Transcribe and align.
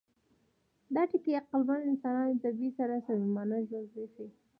دا 0.95 1.03
ټکي 1.09 1.31
عقلمن 1.39 1.79
انسان 1.89 2.15
د 2.31 2.35
طبیعت 2.43 2.73
سره 2.79 3.03
صمیمانه 3.07 3.57
ژوند 3.67 3.87
پرېښود. 3.93 4.29